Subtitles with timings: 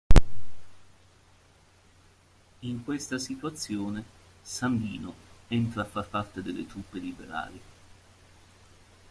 [2.61, 4.03] In questa situazione
[4.41, 5.13] Sandino
[5.47, 7.61] entra a far parte delle truppe liberali.